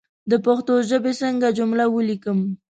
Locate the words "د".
0.29-0.33